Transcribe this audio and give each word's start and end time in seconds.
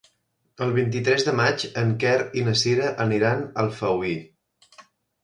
El 0.65 0.71
vint-i-tres 0.77 1.25
de 1.27 1.33
maig 1.39 1.65
en 1.81 1.91
Quer 2.03 2.13
i 2.41 2.45
na 2.47 2.55
Sira 2.63 2.87
aniran 3.05 3.45
a 3.45 3.53
Alfauir. 3.65 4.15